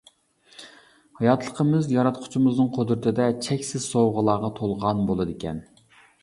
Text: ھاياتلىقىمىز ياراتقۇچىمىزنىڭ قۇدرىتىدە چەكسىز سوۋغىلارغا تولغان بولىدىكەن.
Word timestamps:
ھاياتلىقىمىز 1.19 1.89
ياراتقۇچىمىزنىڭ 1.95 2.71
قۇدرىتىدە 2.77 3.27
چەكسىز 3.49 3.87
سوۋغىلارغا 3.91 4.51
تولغان 4.61 5.05
بولىدىكەن. 5.13 5.63